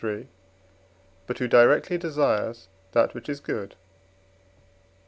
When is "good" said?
3.39-3.73